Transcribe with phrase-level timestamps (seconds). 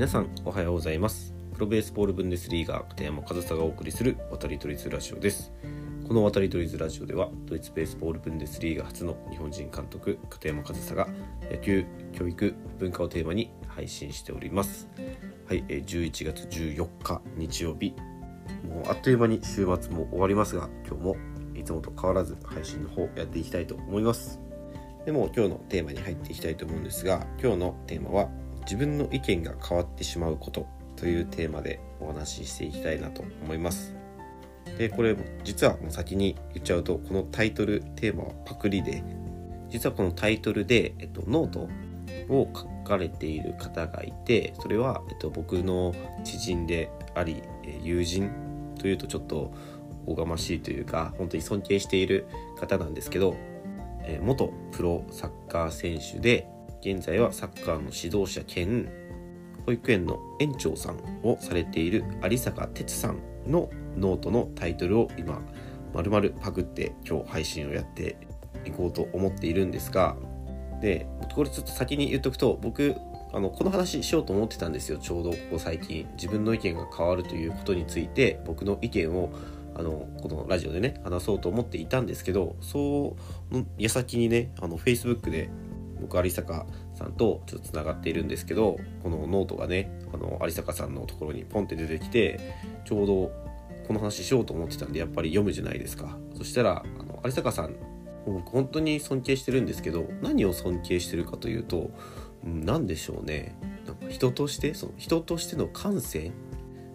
[0.00, 1.34] 皆さんおはようございます。
[1.52, 5.52] プロベースボールブンデスリーガー片山和沙がお送りする渡り鳥ズラジオです。
[6.08, 11.06] この渡り鳥ズラジオではドイツベースボールブンデスリーガー初の日本人監督片山和沙が
[11.50, 11.84] 野球
[12.14, 14.88] 教育文化をテーマに配信しております。
[15.46, 17.94] はい11月14日日曜日。
[18.66, 21.16] もうあっという間に週末も終わりますが今日も
[21.54, 24.40] いつもと変わらず配信の方やっていきたいと思います。
[25.04, 28.30] でも今日のテーマに入っていきたいと思うんですが今日のテーマは
[28.70, 33.96] 自分の意見が変わってしまうことというテーマでお話ししていきたいなと思います。
[34.78, 39.02] でこれ実はもう先に言っちゃうとこのタイトルテーマはパクリで
[39.70, 41.68] 実はこのタイトルで、えっと、ノート
[42.28, 47.42] を書かれている方がいてそれは、えっと、僕の知人であり
[47.82, 48.30] 友人
[48.78, 49.52] というとちょっと
[50.06, 52.26] おがましいというか本当に尊敬している
[52.60, 53.36] 方なんですけど
[54.22, 56.48] 元プロサッカー選手で
[56.80, 58.88] 現在はサッカーの指導者兼
[59.66, 65.40] 保育園の園長さんをされている有坂哲さんのノートのタイトルを今
[65.92, 68.16] まるまるパクって今日配信をやって
[68.64, 70.16] いこうと思っているんですが
[70.80, 72.94] でこれちょっと先に言っとくと僕
[73.32, 74.98] あのこの話しようと思ってたんですよ。
[74.98, 79.30] ちょうどここ最近自分の意見が変わるということについて僕の意見を
[79.74, 83.16] あのこのラジオでね話そうと思っていたんですけどそ
[83.52, 85.48] の矢先にねあの Facebook で
[86.00, 92.40] 僕有坂さんとちょっとつながっているんですけどこのノートがねあの有坂さんのところにポンって出てきて
[92.84, 93.32] ちょうど
[93.86, 96.16] この話しようと思ってたんでやっぱり読むじゃないですか。
[96.36, 97.74] そしたらあの有坂さん
[98.26, 101.90] 僕本当に尊敬してるんですけど何を尊敬してるかというと
[102.44, 103.56] 何でしょうね。
[103.86, 106.32] なんか人としてその人としての感性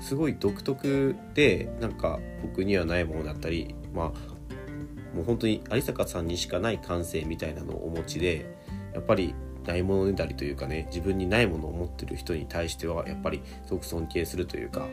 [0.00, 8.54] すごい独特でなんか僕にはないものだったりまあもう本当に有坂さんにしかない感性みたいなのをお持ちで
[8.96, 9.34] やっぱり
[9.66, 14.88] ないものねだりというかね自分にないものを持ってる人に対してはやっぱりすごく尊敬するというか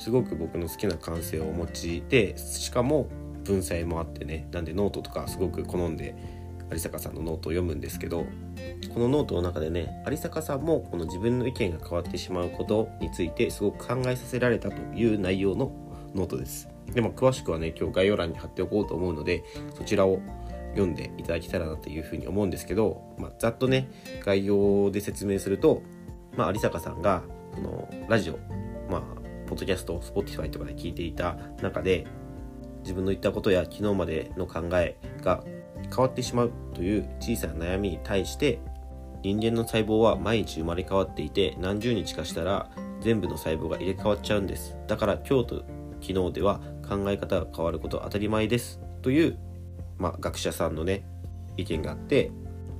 [0.00, 3.08] すごく僕の好きな感性をお持ちでしかも
[3.44, 6.16] 文才もあってねなんでノートとかすごく好んで
[6.72, 8.26] 有坂さんのノートを読むんですけど
[8.92, 15.70] このノートの中でね有坂さんもこの自分の意見が変わってしまうことについてすごく考えさせられたという内容の
[16.14, 16.68] ノートです。
[16.92, 19.44] でも詳しくはね今日概要欄に貼っておこうと思うので
[19.76, 20.20] そちらを
[20.76, 23.88] 読んでいただけたらなというふうに思うんですけど、まあ、ざっとね
[24.24, 25.82] 概要で説明すると、
[26.36, 27.22] まあ、有坂さんが
[27.54, 28.38] そのラジオ
[28.90, 29.00] まあ
[29.46, 32.06] ポッドキャスト Spotify とかで聞いていた中で
[32.82, 35.42] 自分の言ったことや昨日までの考えが
[35.88, 38.60] 変わってしまうという小さな悩みに対して
[39.22, 42.70] 人間の細胞は毎日生まれ変わっていて何十日かしたら
[43.00, 44.76] 全部の細胞が入れ替わっちゃうんです。
[44.86, 45.64] だから今日と
[46.00, 48.80] 昨日では考え方が変わることは当たり前です。
[49.02, 49.38] という
[49.98, 51.04] まあ、学者さんのね
[51.56, 52.30] 意見があって、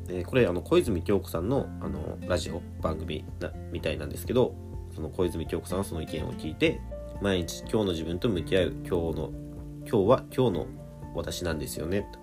[0.08, 4.54] えー、これあの小泉京子さんのあのラジオ番組なみたいなんですけど
[4.94, 6.80] その小泉京子さんはその意見を聞いて
[7.22, 9.30] 毎日今日の自分と向き合う今日の
[9.90, 10.66] 今日は今日の
[11.14, 12.18] 私なんですよねと、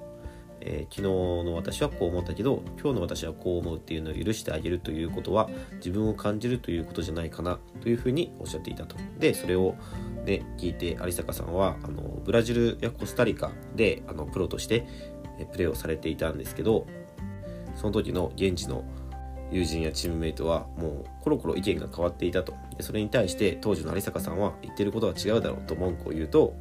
[0.62, 8.96] えー、昨日の私はこう思ったけど今日の私はこう思うっていうのを許してあげるということは自分を感じるということじゃないかなというふうにおっしゃっていたと。
[9.18, 9.75] でそれを
[10.23, 14.85] ね聞いて有坂さんはあのブラジルやコスタリカであのプロとして
[15.51, 16.85] プレーをされていたんですけど
[17.75, 18.83] その時の現地の
[19.51, 22.56] 友人やチームメイトはもうコロコロ意見が変わっていたと。
[22.79, 26.56] それに対して当時の有坂さんは言ってることは違うだろうと文句を言うと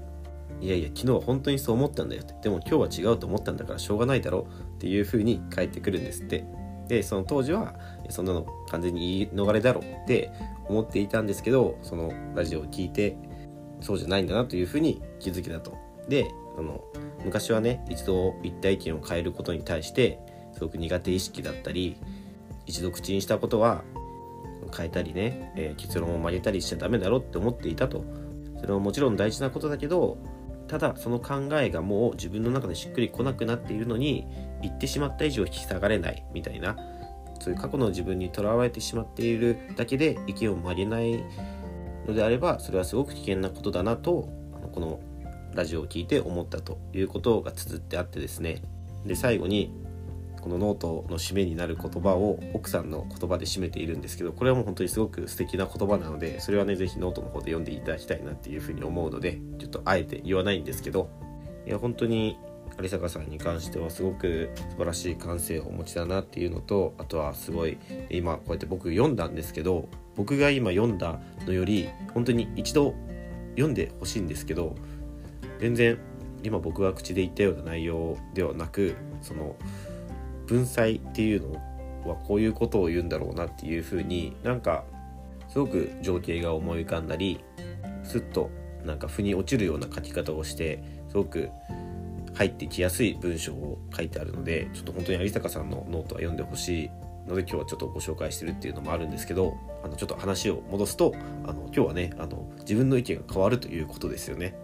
[0.60, 2.34] いやいや昨日は本当にそう思ったんだよって。
[2.42, 4.76] でも今日は違うと思ったんだからしょうがないだろう。
[4.76, 6.44] っていう風に返ってくるんですって。
[6.88, 7.74] でその当時は
[8.10, 10.30] そんなの完全に言い逃れだろうって
[10.68, 13.16] 思っていたんですけどそのラジオを聞いて
[13.82, 15.76] そうじゃないんだなというふうに気づけたと。
[16.09, 16.82] であの
[17.25, 20.19] 昔はね一度一体意見を変えることに対して
[20.53, 21.97] すごく苦手意識だったり
[22.66, 23.84] 一度口にしたことは
[24.76, 28.04] 変えたりね、えー、結論を曲げたりしちゃダメだろって思っていたと
[28.60, 30.19] それはもちろん大事なことだけど
[30.69, 34.26] ただその考えがもう自分の中でしっくりこなくなっているのに
[34.62, 36.76] 言ってしまった以上引き下がれないみたいな
[37.41, 41.25] そういう過去の自分にとらわれてしまっているだけで意見を曲げない
[42.06, 44.28] のであればそれはすごく危険なことだなと
[44.72, 45.00] この
[45.54, 48.62] ラジオを聞いて思ったということが綴ってあってですね。
[49.04, 49.72] で最後に
[50.40, 61.10] このノートの締めになる言葉を奥さんの言葉で締めているんですけどこれはもう本当にすごく素敵な言葉なのでそれはね是非ノートの方で読んでいただきたいなっていうふうに思うのでちょっとあえて言わないんですけど
[61.64, 62.37] いや本当に
[62.81, 67.78] 有坂さんに関してはすごく素晴らしい感性をお持ちだなっていうのとあとはすごい
[68.10, 72.94] 今こうやって僕読んだんですけど僕が今読んだのより本当に一度
[73.50, 74.75] 読んでほしいんですけど
[75.59, 75.99] 全然
[76.43, 79.56] 今僕が口で言ったような内容ではなくその
[80.47, 81.55] 文才っていうの
[82.09, 84.85] はこういうことを言うんだろうなっていうふうになんか
[85.49, 87.41] すごく情景が思い浮かんだり
[88.03, 88.50] スッと
[88.85, 91.50] なんか腑に落ちるような書き方をしてすごく
[92.35, 96.91] 入ってきやすい文章を書いてあるのでちょっと本当に有坂さんのノートは読んでほしい。
[97.28, 99.54] ので今日はちょっとご紹介してるっていうのもあるんですけど
[99.84, 101.14] あのちょっと話を戻すと
[101.44, 104.54] あの今日はねあの自分の意見が変わるということですよね。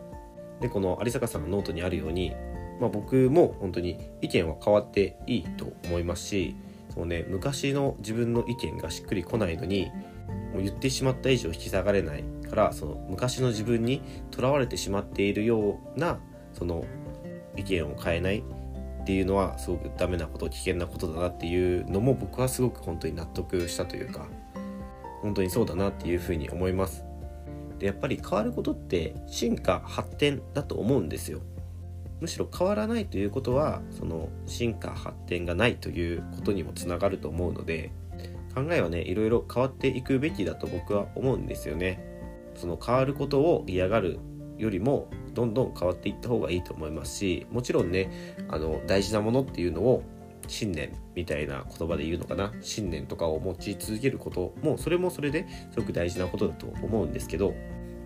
[0.61, 2.35] でこの有坂さんのノートにあるように、
[2.81, 6.57] まあ、僕も本当に意見は変わっていいと思いますし
[6.93, 9.91] そう、ね、昔の自分の意見がしっくりこないのに
[10.53, 16.19] もう言ってしまった以上引き下がれないからその昔の自分にとらわれてしまっているような
[16.55, 16.85] その
[17.57, 18.43] 意見を変えない
[19.09, 24.27] っていうのはすごくダメなこと危険なことだなっていうのも僕はすごく本当に納得したというか
[25.23, 27.07] 本当にそうだなっていうふうに思います。
[27.79, 31.41] でやっぱり変わることって進化発展だと思うんですよ。
[32.21, 37.91] むしろ変わらないということはその進化発展がないということにもつながると思うので
[38.55, 42.05] 考えはねいろいろ変わっていくべきだと僕は思うんですよね。
[42.57, 44.19] その変わることを嫌がる
[44.59, 50.03] よりもどんどん変わっていった方がいいと思いますしもちろんねあの大事なものっていうのを
[50.47, 57.51] 信念みたいな言葉で言うのかな信念とかを持ち続けることもそれもそれですごく大事なことだと思うんですけど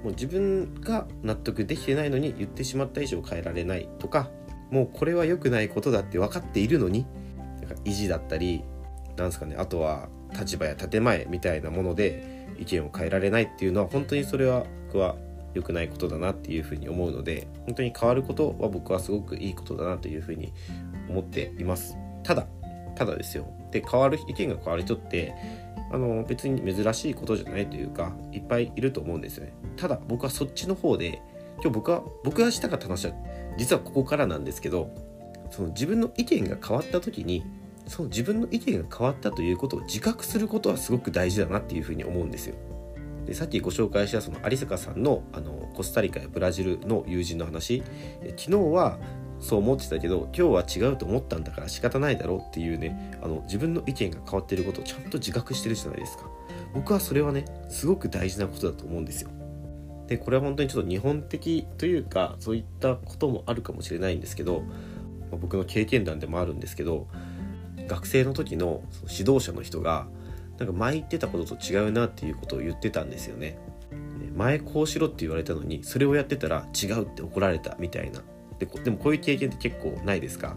[0.03, 4.31] もう自分が納得できてないのに言ってしまった以上変えられないとか
[4.71, 7.07] もうこれは良くないことだって分かっているのに
[7.61, 8.65] なんか意地だったり
[9.17, 10.09] なんですかねあとは
[10.39, 15.17] 立場や建前みたいなもので意見を変えられないっていうのは本当にそれは僕は
[15.55, 20.53] 良くないことだなっていうふうに思うので本当に変わることは僕はすごくいいことだなというふうに
[21.09, 21.97] 思っています。
[22.23, 22.47] ただ
[22.95, 23.47] ただですよ。
[23.71, 25.35] で変わる意見が変わる人って
[25.91, 29.55] あの別に珍しいことじゃないというかいっぱいいると思うんですよね。
[29.77, 31.21] ただ僕はそっちの方で
[31.63, 33.15] 今日僕は僕がしたかった話は
[33.59, 34.91] 実はここからなんですけど
[35.51, 37.45] その自分の意見が変わった時に
[37.87, 42.55] その自分の意見が変わったということを自覚することはすごく大事だなっていうふうに思うんですよ。
[43.27, 47.83] でさっきご紹介したその有坂さんのあのコスタリカやブラジルの友人の話。
[48.37, 48.99] 昨日は
[49.39, 56.25] そう思ってたけど今日は違うと思ったんだから仕方ないだろうっていうねあの自分の意見が変わってることをちゃんと自覚してるじゃないですか。
[56.75, 59.31] 僕はそれはねすごく大事なことだと思うんですよ。
[60.07, 64.67] でこれは本当にちょっと日本的というかそういったこともあるかもしれないんですけど、ま
[65.35, 67.09] あ、僕の経験談でもあるんですけど
[67.89, 70.07] 学生の時の指導者の人が
[70.65, 73.59] なんか前言ってたことと違うなっていうことを言ってたんですよね。
[74.37, 78.23] 前こうしろって言われたのにそれをやってたら違うって怒られたみたいな。
[78.61, 80.57] ででもこういう経験って結構ないですか？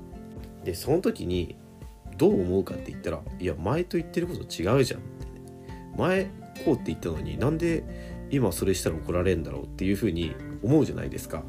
[0.63, 1.55] でその時に
[2.17, 4.99] どう思うかって言ったらいや前と言ってること違うじゃん。
[4.99, 5.27] って
[5.97, 6.25] 前
[6.63, 7.83] こうって言ったのになんで
[8.29, 11.43] 今それしたら怒られるんだろうっていうふうに思うじゃないですか。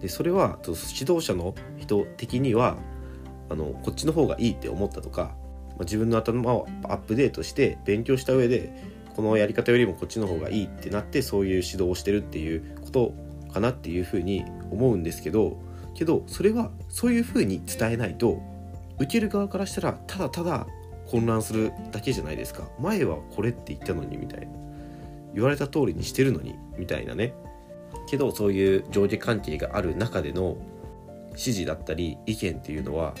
[0.00, 2.76] でそれは指導者の人的には
[3.48, 5.36] あのこっちの方がいいって思ったとか、
[5.80, 8.72] 自分の頭をアップデートして勉強した上で
[9.16, 13.14] このやり方よりもこっちの方がいいってなってそういう指導をしてるっていうこと
[13.52, 15.58] かなっていうふうに思うんですけど
[15.94, 18.40] けどそれはそういうふうに伝えないと
[18.98, 20.66] 受ける側からしたらただただ
[21.06, 22.68] 混乱するだけじゃないですか。
[22.80, 24.46] 前はこれって言ったのにみたいな。
[25.34, 27.34] 言われた通りにしてるのにみたいなね。
[28.08, 30.56] けどそういう上下関係がある中での
[31.30, 33.14] 指示だったり意見っていうのは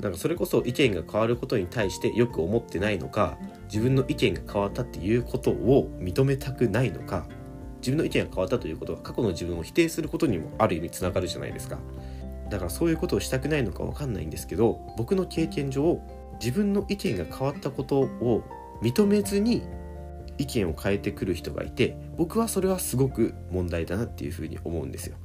[0.00, 7.26] なんかそれこそ意見が変わることに対してよく思ってないのか自分の意見が変わったっていうことを認めたくないのか
[7.80, 11.78] 自分の意見が変わったということは過去の自分を否定することにもある意味つながるじゃないですか。
[12.48, 16.00] だからそういうことをしたくないのか分かんないんですけど僕の経験上
[16.40, 18.42] 自分の意見が変わったことを
[18.80, 19.62] 認めずに
[20.38, 25.16] 意見を変えてくる人がいて僕はそれはすごく問題だなっていうふうに思うんですよ。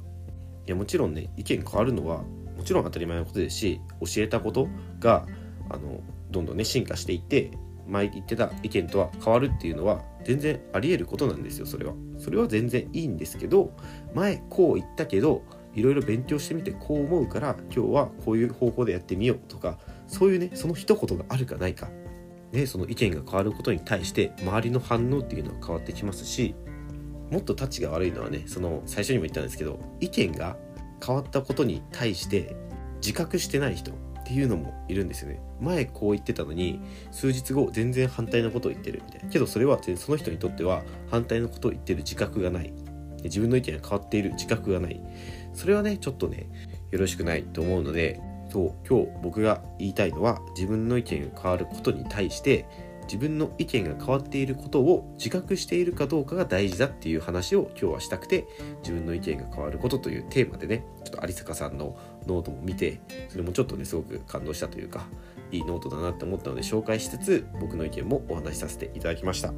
[0.66, 2.24] いやもちろんね意見変わるのは
[2.64, 4.68] ちろん当たり前のことですし教えたこと
[4.98, 5.26] が
[5.70, 7.52] あのどんどんね進化していって
[7.86, 11.94] 前言ってた意見とは変わるっていうのは全然ありえることなんですよそれは。
[12.18, 13.76] それは全然いいんですけど
[14.14, 15.42] 前こう言ったけど
[15.74, 21.88] いろいろ勉強してみてこう思うから今日はこういう方法でやってみようとかそういうねその一言があるかないか。
[22.52, 26.54] ねその意見が変わることに対して周りの反応っていうのは変わってきますし
[27.30, 30.56] もっとタッチが悪いのはねその最初にも言ったんですけど意見が
[31.04, 32.56] 変わったことに対して
[32.96, 33.94] 自覚してない人っ
[34.24, 35.40] ていうのもいるんですよね。
[35.60, 36.80] 前こう言ってたのに
[37.10, 39.28] 数日後全然反対のことを言ってるみたいな。
[39.28, 42.72] けどそれはその人にとっては反対のことを言ってる自覚がない。
[43.22, 45.00] 自分の意見が変わっている自覚がない。
[45.52, 46.48] それはねちょっとね
[46.90, 48.20] よろしくないと思うので
[48.50, 52.66] そう今日僕が言いたいのは自分の意見が変わることに対して
[53.04, 58.46] 自分の意見が変わっていることを自覚しているかどうかが大事だっていう話を今日はしたくて
[58.80, 65.06] 自分の意見が変わることというテーマでねちょっと有坂さんのノートも見てそれもちょっとねすごく感動したというか
[65.50, 69.52] いいノートだなって思ったので紹介しつつ僕の意見もお話しさせていただきました。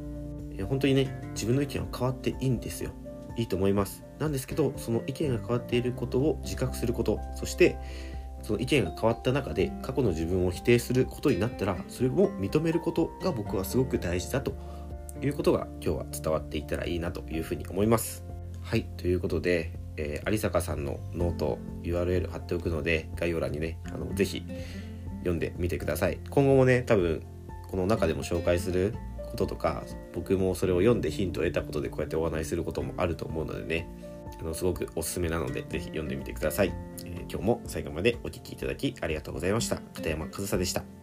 [0.57, 2.91] え本当にね自分の意見は変わっていいんですよ。
[3.37, 4.03] いいと思います。
[4.19, 7.77] なんですけどその意見が変わっていることを自覚することそして
[8.41, 14.53] その意見が変わった中で過去の自分を否定することになったらそれを認めることが僕はすごく大事だと
[15.21, 18.23] いうことが今日は伝わっていたらいいなというふうに思います。
[18.61, 24.43] はいということで、えー、有坂さんのノート URL 貼っておくので概要欄にねあのぜひ
[25.19, 26.19] 読んでみてください。
[26.29, 27.23] 今後もね多分
[27.69, 28.93] この中でも紹介する
[29.29, 33.87] こととか僕もそれを読んでヒントを得たことでこうやってお話しすることもあると思うのでね
[34.39, 36.73] あのすごくおすすめなので是非読んでみてください、
[37.29, 39.77] 今日も最後までお聴きいただきありがとうございました。
[39.93, 40.96] 片山和沙でした。